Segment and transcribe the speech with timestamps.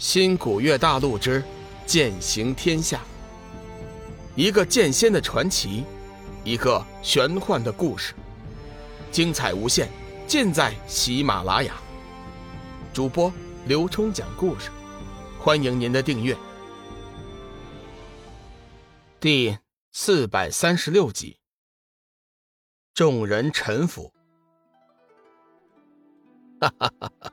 [0.00, 1.44] 新古月大陆之
[1.84, 3.02] 剑行天下，
[4.34, 5.84] 一个剑仙的传奇，
[6.42, 8.14] 一个玄幻的故事，
[9.12, 9.90] 精彩无限，
[10.26, 11.74] 尽在喜马拉雅。
[12.94, 13.30] 主播
[13.66, 14.70] 刘冲讲故事，
[15.38, 16.34] 欢迎您的订阅。
[19.20, 19.58] 第
[19.92, 21.36] 四百三十六集，
[22.94, 24.10] 众人臣服。
[26.58, 27.32] 哈哈哈哈！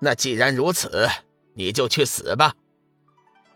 [0.00, 1.08] 那既然如此。
[1.54, 2.54] 你就去死吧！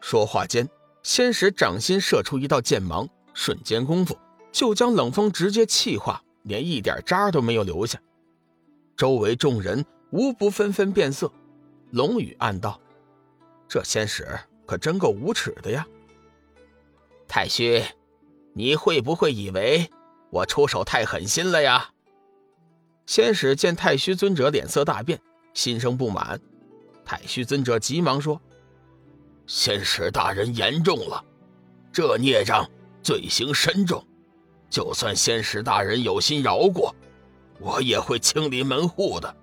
[0.00, 0.68] 说话间，
[1.02, 4.16] 仙使掌心射出一道剑芒，瞬间功夫
[4.52, 8.00] 就将冷风直接气化，连一点渣都没有留下。
[8.96, 11.30] 周围众人无不纷纷变色。
[11.90, 12.80] 龙宇暗道
[13.68, 14.26] ：“这仙使
[14.66, 15.86] 可真够无耻的呀！”
[17.28, 17.82] 太虚，
[18.52, 19.90] 你会不会以为
[20.30, 21.90] 我出手太狠心了呀？
[23.06, 25.20] 仙使见太虚尊者脸色大变，
[25.54, 26.40] 心生不满。
[27.06, 28.38] 太虚尊者急忙说
[29.46, 31.24] ：“仙使大人言重了，
[31.92, 32.68] 这孽障
[33.00, 34.04] 罪行深重，
[34.68, 36.92] 就算仙使大人有心饶过，
[37.60, 39.36] 我也会清理门户的。”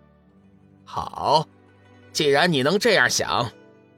[0.83, 1.47] 好，
[2.11, 3.49] 既然你能这样想，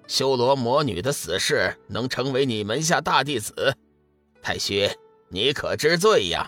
[0.05, 3.75] 修罗魔女的死士能成为你门下大弟子，
[4.43, 4.87] 太虚，
[5.29, 6.47] 你可知罪呀？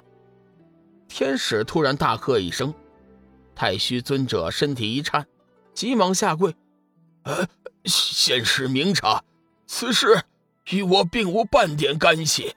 [1.07, 2.71] 天使突然大喝一声，
[3.55, 5.25] 太虚尊者身体一颤，
[5.73, 6.55] 急忙下跪。
[7.27, 7.45] 呃，
[7.83, 9.21] 仙使明察，
[9.65, 10.23] 此事
[10.69, 12.55] 与我并无半点干系。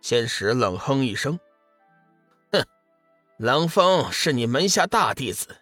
[0.00, 1.40] 仙使冷哼一声
[2.52, 2.64] ：“哼，
[3.36, 5.56] 冷风是你门下大弟子，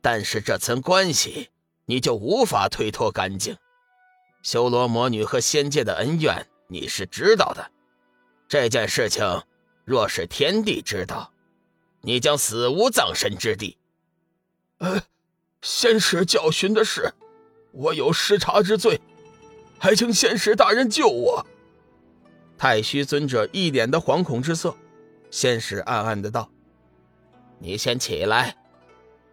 [0.00, 1.50] 但是这层关系
[1.84, 3.54] 你就无法推脱干净。
[4.42, 7.70] 修罗魔女和仙界的恩怨你是知道的，
[8.48, 9.42] 这件事情
[9.84, 11.30] 若是天帝知道，
[12.00, 13.76] 你将死无葬身之地。
[14.78, 15.02] 呃，
[15.60, 17.12] 仙使教训的是。”
[17.74, 19.00] 我有失察之罪，
[19.78, 21.44] 还请仙使大人救我。
[22.56, 24.74] 太虚尊者一脸的惶恐之色，
[25.28, 26.48] 仙使暗暗的道
[27.58, 28.56] ：“你先起来，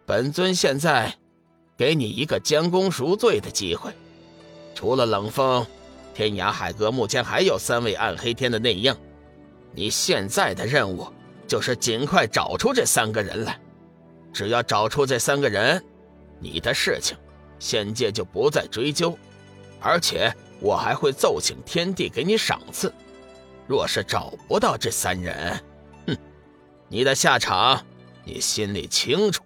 [0.04, 1.14] 本尊现在
[1.76, 3.92] 给你一个将功赎罪的机会。
[4.74, 5.64] 除了冷风，
[6.12, 8.94] 天涯海阁目前还有三位暗黑天的内应，
[9.72, 11.06] 你现在的任务
[11.46, 13.58] 就是尽快找出这三个人来。
[14.32, 15.82] 只要找出这三个人，
[16.40, 17.16] 你的事情。”
[17.62, 19.16] 仙界就不再追究，
[19.78, 22.92] 而且我还会奏请天帝给你赏赐。
[23.68, 25.62] 若是找不到这三人，
[26.08, 26.16] 哼，
[26.88, 27.86] 你的下场
[28.24, 29.44] 你心里清楚。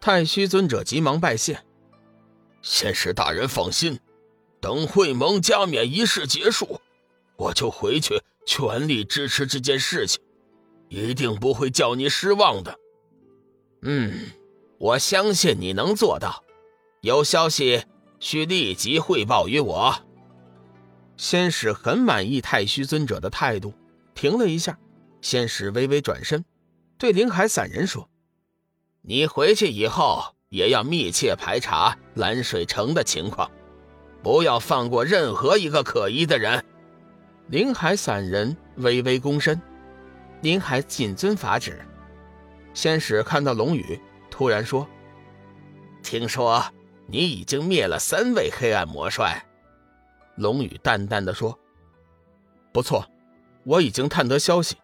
[0.00, 1.58] 太虚尊者急忙拜谢，
[2.62, 3.98] 仙师大人放心，
[4.60, 6.80] 等会盟加冕仪式结束，
[7.34, 10.22] 我就回去全力支持这件事情，
[10.88, 12.78] 一定不会叫你失望的。
[13.82, 14.30] 嗯，
[14.78, 16.44] 我相信你能做到。
[17.06, 17.84] 有消息
[18.18, 19.94] 需立即汇报于我。
[21.16, 23.72] 仙使很满意太虚尊者的态度，
[24.12, 24.76] 停了一下，
[25.20, 26.44] 仙使微微转身，
[26.98, 28.10] 对灵海散人说
[29.02, 33.48] ：“你回去以后也要密切排查蓝水城的情况，
[34.20, 36.64] 不要放过任何一个可疑的人。”
[37.46, 39.62] 灵海散人微微躬身
[40.42, 41.80] ：“林海谨遵法旨。”
[42.74, 43.96] 仙使看到龙宇，
[44.28, 44.84] 突然说
[46.02, 46.60] ：“听说。”
[47.08, 49.46] 你已经灭了三位黑暗魔帅，
[50.34, 51.56] 龙宇淡淡的说
[52.72, 53.08] ：“不错，
[53.64, 54.76] 我已经探得消息，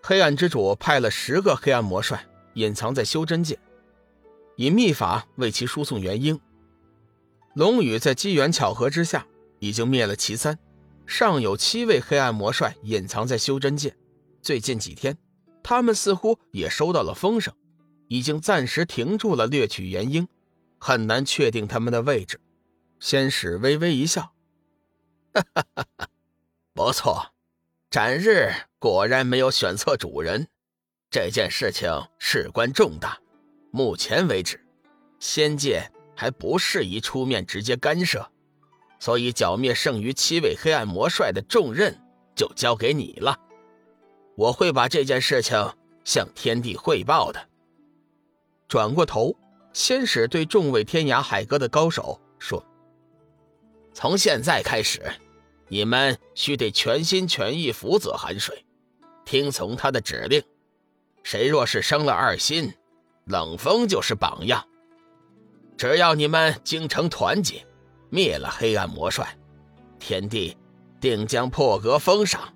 [0.00, 3.58] 黑暗之主派了十个黑暗魔帅隐藏在修真界，
[4.56, 6.38] 以秘法为其输送元婴。
[7.54, 9.26] 龙宇在机缘巧合之下
[9.58, 10.56] 已经灭了其三，
[11.06, 13.94] 尚有七位黑暗魔帅隐藏在修真界。
[14.40, 15.18] 最近几天，
[15.62, 17.52] 他们似乎也收到了风声，
[18.06, 20.28] 已经暂时停住了掠取元婴。”
[20.84, 22.40] 很难确定他们的位置。
[22.98, 24.34] 仙使微微一笑
[25.32, 26.08] ：“哈哈哈哈
[26.74, 27.32] 不错，
[27.88, 28.50] 斩日
[28.80, 30.48] 果然没有选错主人。
[31.08, 31.88] 这件事情
[32.18, 33.16] 事关重大，
[33.70, 34.66] 目前为止，
[35.20, 38.28] 仙界还不适宜出面直接干涉，
[38.98, 41.96] 所以剿灭剩余七位黑暗魔帅的重任
[42.34, 43.38] 就交给你了。
[44.34, 45.56] 我会把这件事情
[46.02, 47.48] 向天帝汇报的。”
[48.66, 49.36] 转过头。
[49.72, 52.62] 先使对众位天涯海阁的高手说
[53.94, 55.02] ：“从现在开始，
[55.68, 58.64] 你们须得全心全意辅佐寒水，
[59.24, 60.42] 听从他的指令。
[61.22, 62.72] 谁若是生了二心，
[63.24, 64.62] 冷风就是榜样。
[65.76, 67.64] 只要你们精诚团结，
[68.10, 69.36] 灭了黑暗魔帅，
[69.98, 70.56] 天帝
[71.00, 72.52] 定将破格封赏。”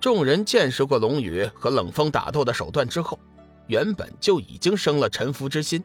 [0.00, 3.18] 众人见识过龙宇和冷风打斗的手段之后。
[3.68, 5.82] 原本就已经生了臣服之心，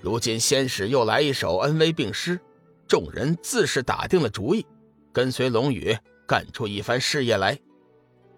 [0.00, 2.40] 如今仙使又来一手恩威并施，
[2.88, 4.66] 众人自是打定了主意，
[5.12, 5.96] 跟随龙宇
[6.26, 7.58] 干出一番事业来。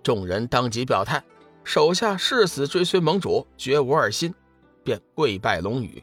[0.03, 1.23] 众人当即表态，
[1.63, 4.35] 手下誓死追随盟主，绝无二心，
[4.83, 6.03] 便跪拜龙宇。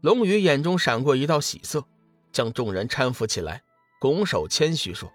[0.00, 1.84] 龙宇眼中闪过一道喜色，
[2.30, 3.60] 将众人搀扶起来，
[4.00, 5.10] 拱手谦虚说：“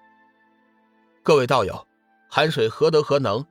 [1.24, 1.88] 各位道友，
[2.30, 3.46] 寒水何德何能，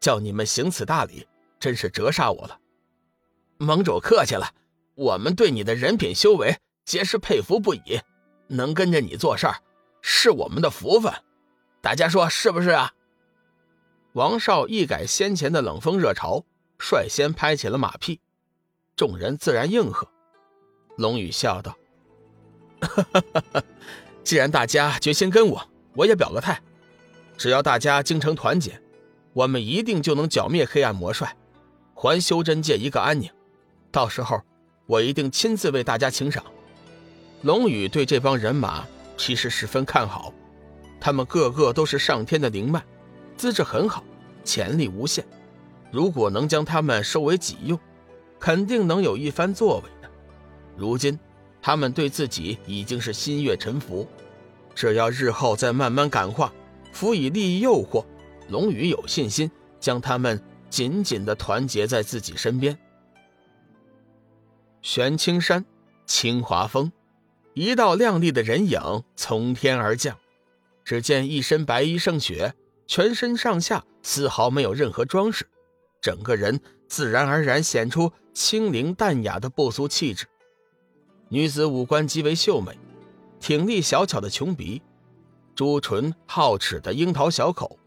[0.00, 1.26] 叫你们行此大礼，
[1.60, 2.58] 真是折煞我了。”
[3.58, 4.52] 盟主客气了，
[4.94, 8.00] 我们对你的人品修为皆是佩服不已，
[8.46, 9.56] 能跟着你做事儿，
[10.00, 11.12] 是我们的福分。
[11.80, 12.92] 大家说是不是啊？
[14.12, 16.44] 王少一改先前的冷风热潮，
[16.78, 18.20] 率先拍起了马屁，
[18.96, 20.08] 众人自然应和。
[20.96, 21.76] 龙宇笑道
[24.24, 26.60] ：“既然大家决心跟我，我也表个态。
[27.36, 28.80] 只要大家精诚团结，
[29.32, 31.36] 我们一定就能剿灭黑暗魔帅，
[31.94, 33.30] 还修真界一个安宁。
[33.90, 34.40] 到时候，
[34.86, 36.44] 我一定亲自为大家请赏。”
[37.42, 38.84] 龙宇对这帮人马
[39.16, 40.32] 其实十分看好，
[41.00, 42.82] 他们个个都是上天的灵脉，
[43.36, 44.02] 资质很好，
[44.44, 45.24] 潜力无限。
[45.90, 47.78] 如果能将他们收为己用，
[48.40, 50.10] 肯定能有一番作为的。
[50.76, 51.18] 如今，
[51.62, 54.06] 他们对自己已经是心悦诚服，
[54.74, 56.52] 只要日后再慢慢感化，
[56.92, 58.04] 辅以利益诱惑，
[58.48, 59.50] 龙宇有信心
[59.80, 62.76] 将他们紧紧的团结在自己身边。
[64.80, 65.64] 玄青山，
[66.06, 66.90] 清华峰，
[67.54, 68.80] 一道亮丽的人影
[69.16, 70.16] 从天而降，
[70.84, 72.54] 只见一身白衣胜雪，
[72.86, 75.46] 全身上下丝毫没有任何装饰，
[76.00, 80.26] 整个人自然而然显出清灵淡雅的不俗气质。
[81.28, 82.78] 女子五官极为秀美，
[83.40, 84.80] 挺立小巧的琼鼻，
[85.54, 87.78] 朱唇皓齿的樱桃小口，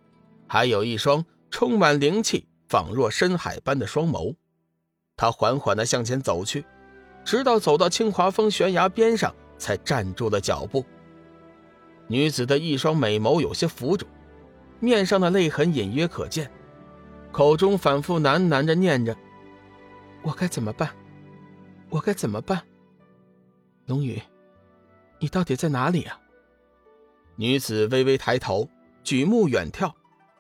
[0.46, 4.36] 还有一双充满灵气、仿若深海般的双眸。
[5.18, 6.66] 她缓缓地向前走去，
[7.24, 10.86] 直到走到清华峰悬崖边上，才站住了脚步。
[12.08, 14.08] 女子的一双美眸有些浮肿，
[14.80, 16.52] 面上的泪痕隐约可见，
[17.32, 19.16] 口中反复喃喃着念着
[20.24, 20.90] ：“我该怎么办？
[21.90, 22.62] 我该怎么办？”
[23.88, 24.22] 龙宇，
[25.20, 26.20] 你到底在哪里啊？
[27.38, 28.68] 女子微微抬头，
[29.04, 29.92] 举目远眺，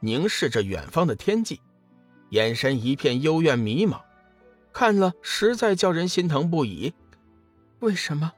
[0.01, 1.61] 凝视着远方的天际，
[2.31, 4.01] 眼神一片幽怨迷茫，
[4.73, 6.93] 看了实在叫人心疼不已。
[7.79, 8.33] 为什么？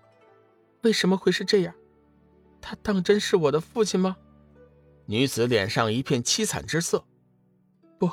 [0.82, 1.74] 为什么会是这样？
[2.62, 4.18] 他当真是我的父亲吗？
[5.06, 7.06] 女子脸上一片凄惨之色。
[8.00, 8.10] 不，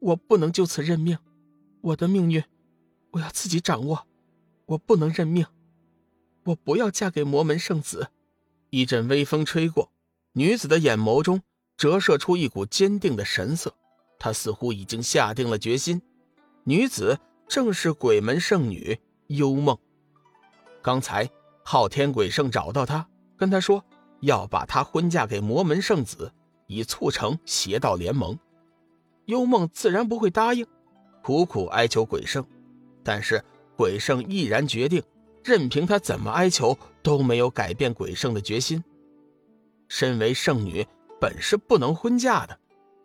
[0.00, 1.18] 我不能就此认命，
[1.80, 2.42] 我的命运，
[3.10, 4.06] 我要自己掌握，
[4.66, 5.44] 我不能认命。
[6.44, 8.08] 我不要嫁给魔门圣子。
[8.70, 9.90] 一阵微风吹过，
[10.32, 11.42] 女子的眼眸中
[11.76, 13.74] 折射出一股坚定的神色。
[14.18, 16.00] 她似乎已经下定了决心。
[16.64, 17.18] 女子
[17.48, 18.98] 正是鬼门圣女
[19.28, 19.76] 幽梦。
[20.82, 21.28] 刚才
[21.62, 23.06] 昊天鬼圣找到她，
[23.36, 23.84] 跟她说
[24.20, 26.32] 要把她婚嫁给魔门圣子，
[26.66, 28.38] 以促成邪道联盟。
[29.26, 30.66] 幽梦自然不会答应，
[31.22, 32.44] 苦苦哀求鬼圣，
[33.02, 33.42] 但是
[33.76, 35.02] 鬼圣毅然决定。
[35.42, 38.82] 任凭他怎么哀求，都没有改变鬼圣的决心。
[39.88, 40.86] 身为圣女，
[41.20, 42.58] 本是不能婚嫁的，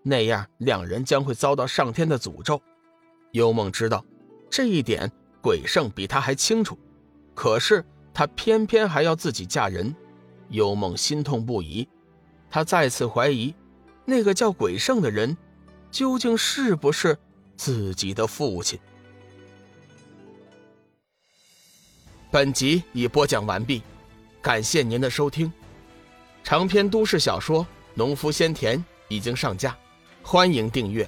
[0.03, 2.62] 那样两人将会遭到上天的诅咒。
[3.33, 4.06] 幽梦知道
[4.50, 5.12] 这一点，
[5.42, 6.78] 鬼圣比他还清楚，
[7.34, 9.96] 可是他偏偏还要自己嫁人。
[10.50, 11.88] 幽梦心痛不已，
[12.50, 13.53] 他再次怀疑，
[14.03, 15.38] 那个叫鬼圣的人，
[15.91, 17.15] 究竟是不是
[17.56, 18.79] 自己的父亲。
[22.32, 23.84] 本集已播讲完毕，
[24.41, 25.53] 感谢您的收听。
[26.44, 27.63] 长篇都市小说
[27.94, 29.77] 《农夫先田》已经上架，
[30.24, 31.08] 欢迎订阅。